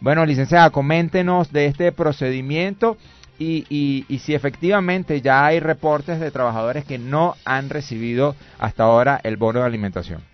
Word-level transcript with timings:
Bueno, 0.00 0.26
licenciada, 0.26 0.70
coméntenos 0.70 1.52
de 1.52 1.66
este 1.66 1.92
procedimiento 1.92 2.96
y, 3.38 3.64
y, 3.70 4.04
y, 4.08 4.18
si 4.18 4.34
efectivamente 4.34 5.20
ya 5.20 5.46
hay 5.46 5.60
reportes 5.60 6.18
de 6.18 6.32
trabajadores 6.32 6.84
que 6.84 6.98
no 6.98 7.36
han 7.44 7.70
recibido 7.70 8.34
hasta 8.58 8.82
ahora 8.82 9.20
el 9.22 9.36
bono 9.36 9.60
de 9.60 9.66
alimentación. 9.66 10.24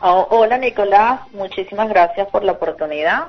Oh, 0.00 0.28
hola 0.30 0.56
Nicolás, 0.56 1.22
muchísimas 1.32 1.88
gracias 1.88 2.28
por 2.28 2.44
la 2.44 2.52
oportunidad 2.52 3.24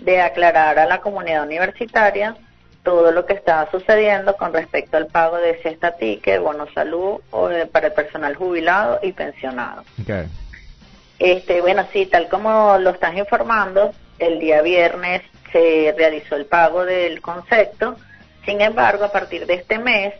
de 0.00 0.22
aclarar 0.22 0.78
a 0.78 0.86
la 0.86 1.02
comunidad 1.02 1.44
universitaria 1.44 2.38
todo 2.82 3.12
lo 3.12 3.26
que 3.26 3.34
está 3.34 3.70
sucediendo 3.70 4.34
con 4.38 4.54
respecto 4.54 4.96
al 4.96 5.08
pago 5.08 5.36
de 5.36 5.60
cesta 5.62 5.94
ticket, 5.98 6.40
bono 6.40 6.66
salud 6.72 7.20
o 7.32 7.50
para 7.70 7.88
el 7.88 7.92
personal 7.92 8.34
jubilado 8.34 8.98
y 9.02 9.12
pensionado. 9.12 9.82
Okay. 10.00 10.26
Este, 11.20 11.60
bueno, 11.60 11.86
sí, 11.92 12.06
tal 12.06 12.28
como 12.28 12.78
lo 12.78 12.90
estás 12.90 13.14
informando, 13.14 13.92
el 14.18 14.40
día 14.40 14.62
viernes 14.62 15.20
se 15.52 15.94
realizó 15.96 16.34
el 16.34 16.46
pago 16.46 16.86
del 16.86 17.20
concepto. 17.20 17.96
Sin 18.46 18.62
embargo, 18.62 19.04
a 19.04 19.12
partir 19.12 19.46
de 19.46 19.54
este 19.54 19.78
mes, 19.78 20.14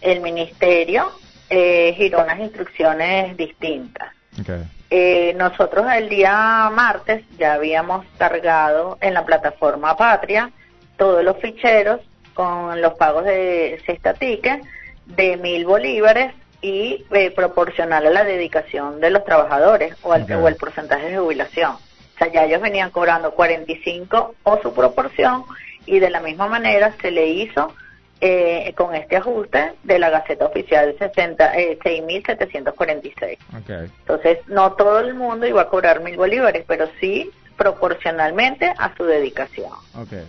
el 0.00 0.20
ministerio 0.20 1.10
eh, 1.50 1.92
giró 1.96 2.22
unas 2.22 2.38
instrucciones 2.38 3.36
distintas. 3.36 4.12
Okay. 4.40 4.62
Eh, 4.90 5.34
nosotros 5.36 5.86
el 5.92 6.08
día 6.08 6.70
martes 6.72 7.24
ya 7.36 7.54
habíamos 7.54 8.06
cargado 8.16 8.96
en 9.00 9.14
la 9.14 9.24
plataforma 9.24 9.96
Patria 9.96 10.52
todos 10.96 11.24
los 11.24 11.36
ficheros 11.38 12.00
con 12.32 12.80
los 12.80 12.94
pagos 12.94 13.24
de 13.24 13.82
cesta 13.86 14.14
ticket 14.14 14.62
de 15.06 15.36
mil 15.36 15.64
bolívares 15.64 16.32
y 16.60 17.04
eh, 17.10 17.30
proporcional 17.30 18.06
a 18.06 18.10
la 18.10 18.24
dedicación 18.24 19.00
de 19.00 19.10
los 19.10 19.24
trabajadores 19.24 19.94
o, 20.02 20.12
al, 20.12 20.22
Okay. 20.22 20.36
o 20.36 20.48
el 20.48 20.56
porcentaje 20.56 21.10
de 21.10 21.18
jubilación. 21.18 21.72
O 21.72 22.18
sea, 22.18 22.30
ya 22.32 22.44
ellos 22.44 22.60
venían 22.60 22.90
cobrando 22.90 23.32
45 23.32 24.34
o 24.42 24.58
su 24.62 24.72
proporción 24.72 25.44
y 25.86 25.98
de 25.98 26.10
la 26.10 26.20
misma 26.20 26.46
manera 26.46 26.94
se 27.00 27.10
le 27.10 27.26
hizo 27.26 27.74
eh, 28.20 28.72
con 28.76 28.94
este 28.94 29.16
ajuste 29.16 29.72
de 29.82 29.98
la 29.98 30.08
Gaceta 30.08 30.46
Oficial 30.46 30.94
60, 30.98 31.58
eh, 31.58 31.78
6.746. 31.80 33.38
Okay. 33.62 33.90
Entonces, 33.98 34.38
no 34.46 34.72
todo 34.72 35.00
el 35.00 35.14
mundo 35.14 35.46
iba 35.46 35.62
a 35.62 35.68
cobrar 35.68 36.00
mil 36.00 36.16
bolívares, 36.16 36.64
pero 36.66 36.88
sí 37.00 37.30
proporcionalmente 37.56 38.72
a 38.78 38.96
su 38.96 39.04
dedicación. 39.04 39.72
Okay. 39.94 40.24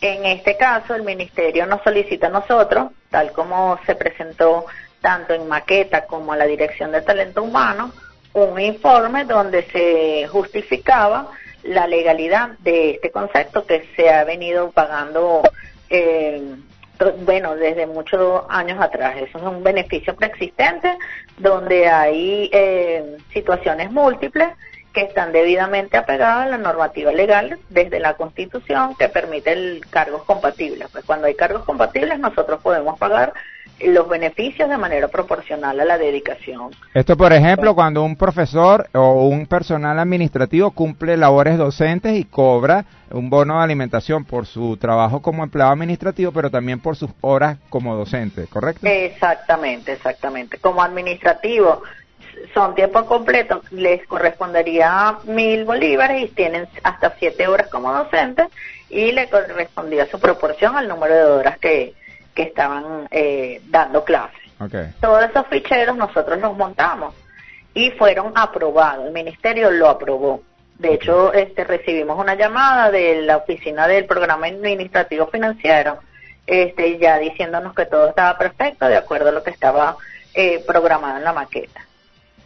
En 0.00 0.26
este 0.26 0.56
caso, 0.56 0.94
el 0.94 1.02
ministerio 1.02 1.66
nos 1.66 1.82
solicita 1.82 2.26
a 2.26 2.30
nosotros, 2.30 2.92
tal 3.10 3.32
como 3.32 3.78
se 3.86 3.94
presentó 3.94 4.66
tanto 5.00 5.34
en 5.34 5.48
maqueta 5.48 6.06
como 6.06 6.32
a 6.32 6.36
la 6.36 6.46
Dirección 6.46 6.92
de 6.92 7.02
Talento 7.02 7.42
Humano, 7.42 7.92
un 8.32 8.60
informe 8.60 9.24
donde 9.24 9.62
se 9.64 10.26
justificaba 10.28 11.30
la 11.62 11.86
legalidad 11.86 12.50
de 12.60 12.92
este 12.92 13.10
concepto 13.10 13.66
que 13.66 13.88
se 13.96 14.10
ha 14.10 14.24
venido 14.24 14.70
pagando, 14.70 15.42
eh, 15.90 16.42
bueno, 17.24 17.56
desde 17.56 17.86
muchos 17.86 18.42
años 18.48 18.80
atrás. 18.80 19.16
Eso 19.16 19.38
es 19.38 19.44
un 19.44 19.62
beneficio 19.62 20.14
preexistente 20.14 20.96
donde 21.36 21.88
hay 21.88 22.50
eh, 22.52 23.16
situaciones 23.32 23.90
múltiples 23.90 24.48
que 24.92 25.02
están 25.02 25.32
debidamente 25.32 25.96
apegadas 25.96 26.46
a 26.46 26.50
la 26.50 26.58
normativa 26.58 27.12
legal 27.12 27.58
desde 27.68 28.00
la 28.00 28.14
Constitución 28.14 28.94
que 28.96 29.08
permite 29.08 29.52
el 29.52 29.84
cargos 29.90 30.24
compatibles. 30.24 30.88
Pues 30.90 31.04
cuando 31.04 31.26
hay 31.26 31.34
cargos 31.34 31.64
compatibles 31.64 32.18
nosotros 32.18 32.60
podemos 32.62 32.98
pagar 32.98 33.32
los 33.80 34.08
beneficios 34.08 34.68
de 34.68 34.76
manera 34.76 35.08
proporcional 35.08 35.78
a 35.78 35.84
la 35.84 35.98
dedicación. 35.98 36.70
Esto, 36.94 37.16
por 37.16 37.32
ejemplo, 37.32 37.74
cuando 37.74 38.02
un 38.02 38.16
profesor 38.16 38.88
o 38.92 39.28
un 39.28 39.46
personal 39.46 39.98
administrativo 39.98 40.72
cumple 40.72 41.16
labores 41.16 41.58
docentes 41.58 42.18
y 42.18 42.24
cobra 42.24 42.84
un 43.10 43.30
bono 43.30 43.58
de 43.58 43.64
alimentación 43.64 44.24
por 44.24 44.46
su 44.46 44.76
trabajo 44.76 45.22
como 45.22 45.44
empleado 45.44 45.72
administrativo, 45.72 46.32
pero 46.32 46.50
también 46.50 46.80
por 46.80 46.96
sus 46.96 47.10
horas 47.20 47.58
como 47.68 47.94
docente, 47.94 48.46
¿correcto? 48.48 48.86
Exactamente, 48.86 49.92
exactamente. 49.92 50.58
Como 50.58 50.82
administrativo 50.82 51.82
son 52.58 52.74
tiempo 52.74 53.06
completo, 53.06 53.62
les 53.70 54.04
correspondería 54.08 55.18
mil 55.26 55.64
bolívares 55.64 56.24
y 56.24 56.26
tienen 56.26 56.66
hasta 56.82 57.14
siete 57.16 57.46
horas 57.46 57.68
como 57.68 57.92
docentes 57.92 58.48
y 58.90 59.12
le 59.12 59.28
correspondía 59.28 60.06
su 60.06 60.18
proporción 60.18 60.76
al 60.76 60.88
número 60.88 61.14
de 61.14 61.22
horas 61.22 61.58
que, 61.58 61.94
que 62.34 62.42
estaban 62.42 63.06
eh, 63.12 63.62
dando 63.66 64.02
clases. 64.02 64.40
Okay. 64.58 64.88
Todos 65.00 65.22
esos 65.22 65.46
ficheros 65.46 65.96
nosotros 65.96 66.40
los 66.40 66.56
montamos 66.56 67.14
y 67.74 67.92
fueron 67.92 68.32
aprobados. 68.34 69.06
El 69.06 69.12
ministerio 69.12 69.70
lo 69.70 69.88
aprobó. 69.88 70.42
De 70.80 70.94
hecho, 70.94 71.32
este, 71.32 71.62
recibimos 71.62 72.18
una 72.18 72.34
llamada 72.34 72.90
de 72.90 73.22
la 73.22 73.36
oficina 73.36 73.86
del 73.86 74.04
programa 74.06 74.48
administrativo 74.48 75.28
financiero, 75.28 76.00
este, 76.44 76.98
ya 76.98 77.18
diciéndonos 77.18 77.72
que 77.72 77.86
todo 77.86 78.08
estaba 78.08 78.36
perfecto 78.36 78.88
de 78.88 78.96
acuerdo 78.96 79.28
a 79.28 79.32
lo 79.32 79.44
que 79.44 79.50
estaba 79.50 79.96
eh, 80.34 80.60
programado 80.66 81.18
en 81.18 81.24
la 81.24 81.32
maqueta. 81.32 81.87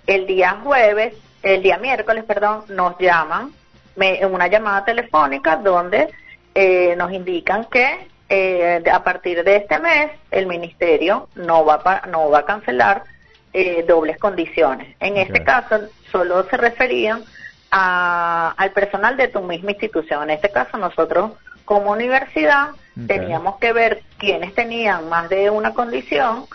El 0.06 0.26
día 0.26 0.58
jueves, 0.62 1.14
el 1.42 1.62
día 1.62 1.78
miércoles, 1.78 2.24
perdón, 2.24 2.64
nos 2.68 2.98
llaman 2.98 3.52
en 3.96 4.32
una 4.34 4.46
llamada 4.48 4.84
telefónica 4.84 5.56
donde 5.56 6.08
eh, 6.54 6.94
nos 6.96 7.12
indican 7.12 7.64
que 7.66 8.08
eh, 8.28 8.82
a 8.90 9.04
partir 9.04 9.44
de 9.44 9.56
este 9.56 9.78
mes 9.78 10.10
el 10.30 10.46
ministerio 10.46 11.28
no 11.34 11.64
va 11.64 11.74
a, 11.74 11.82
pa- 11.82 12.02
no 12.08 12.30
va 12.30 12.38
a 12.40 12.44
cancelar 12.46 13.04
eh, 13.52 13.84
dobles 13.86 14.18
condiciones. 14.18 14.96
En 15.00 15.16
este 15.18 15.44
caso 15.44 15.80
solo 16.10 16.44
se 16.48 16.56
referían 16.56 17.22
a- 17.70 18.54
al 18.56 18.70
personal 18.72 19.16
de 19.16 19.28
tu 19.28 19.40
misma 19.42 19.72
institución. 19.72 20.22
En 20.24 20.30
este 20.30 20.50
caso 20.50 20.78
nosotros 20.78 21.32
como 21.64 21.90
universidad 21.92 22.70
teníamos 23.06 23.56
que 23.58 23.72
ver 23.72 24.02
quiénes 24.18 24.54
tenían 24.54 25.08
más 25.08 25.28
de 25.28 25.48
una 25.50 25.72
condición 25.74 26.46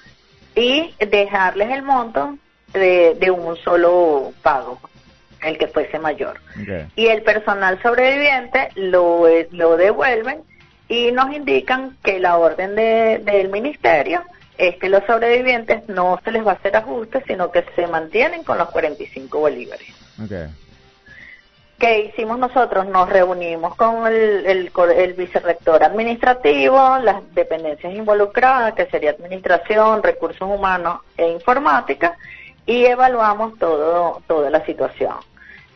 y 0.56 0.94
dejarles 1.00 1.72
el 1.72 1.82
monto 1.84 2.38
de, 2.78 3.16
de 3.16 3.32
un 3.32 3.56
solo 3.58 4.32
pago, 4.42 4.80
el 5.44 5.58
que 5.58 5.68
fuese 5.68 6.00
mayor. 6.00 6.40
Okay. 6.62 6.88
Y 6.96 7.08
el 7.08 7.22
personal 7.24 7.82
sobreviviente 7.82 8.70
lo, 8.76 9.28
eh, 9.28 9.48
lo 9.52 9.78
devuelven 9.78 10.42
y 10.90 11.12
nos 11.12 11.34
indican 11.34 11.98
que 12.04 12.20
la 12.20 12.38
orden 12.38 12.76
de- 12.76 13.20
del 13.24 13.50
ministerio 13.50 14.24
es 14.58 14.78
que 14.78 14.90
los 14.90 15.04
sobrevivientes 15.06 15.88
no 15.88 16.20
se 16.24 16.32
les 16.32 16.46
va 16.46 16.52
a 16.52 16.56
hacer 16.56 16.76
ajuste, 16.76 17.24
sino 17.28 17.52
que 17.52 17.64
se 17.76 17.86
mantienen 17.88 18.44
con 18.44 18.58
los 18.58 18.70
45 18.72 19.40
bolívares. 19.40 19.88
Okay. 20.24 20.48
¿Qué 21.78 22.00
hicimos 22.06 22.40
nosotros? 22.40 22.88
Nos 22.88 23.08
reunimos 23.08 23.76
con 23.76 24.08
el, 24.08 24.48
el, 24.48 24.72
el 24.98 25.14
vicerrector 25.14 25.84
administrativo, 25.84 26.98
las 27.04 27.22
dependencias 27.36 27.94
involucradas, 27.94 28.74
que 28.74 28.88
sería 28.88 29.12
administración, 29.12 30.02
recursos 30.02 30.42
humanos 30.50 31.02
e 31.16 31.28
informática, 31.30 32.18
y 32.68 32.86
evaluamos 32.86 33.58
todo, 33.58 34.22
toda 34.28 34.52
la 34.52 34.64
situación. 34.66 35.16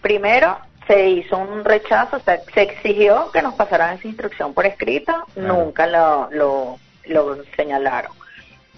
Primero, 0.02 0.58
se 0.86 1.10
hizo 1.10 1.38
un 1.38 1.64
rechazo, 1.64 2.20
se 2.20 2.62
exigió 2.62 3.32
que 3.32 3.42
nos 3.42 3.56
pasaran 3.56 3.98
esa 3.98 4.08
instrucción 4.08 4.54
por 4.54 4.66
escrito, 4.66 5.14
nunca 5.36 5.88
lo, 5.88 6.30
lo, 6.32 6.80
lo 7.06 7.44
señalaron. 7.56 8.12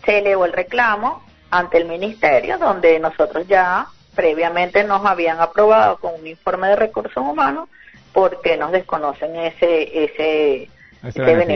Se 0.06 0.20
elevó 0.20 0.46
el 0.46 0.54
reclamo 0.54 1.24
ante 1.50 1.78
el 1.78 1.86
ministerio, 1.86 2.58
donde 2.58 3.00
nosotros 3.00 3.48
ya 3.48 3.88
previamente 4.16 4.84
nos 4.84 5.06
habían 5.06 5.42
aprobado 5.42 5.98
con 5.98 6.14
un 6.20 6.28
informe 6.28 6.68
de 6.70 6.76
recursos 6.76 7.18
humanos 7.18 7.68
porque 8.12 8.58
nos 8.58 8.72
desconocen 8.72 9.36
ese 9.36 10.04
ese, 10.04 10.64
Ese 10.64 10.70
ese 11.04 11.36
beneficio 11.36 11.54